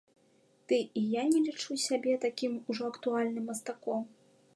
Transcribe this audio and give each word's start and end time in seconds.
Ды 0.71 0.77
і 1.01 1.03
я 1.09 1.23
не 1.33 1.41
лічу 1.47 1.77
сябе 1.87 2.15
такім 2.25 2.57
ужо 2.73 2.89
актуальным 2.95 3.47
мастаком. 3.51 4.01